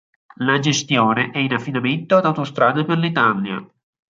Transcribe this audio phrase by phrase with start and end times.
[0.37, 3.63] La gestione è in affidamento ad "Autostrade per l'Italia".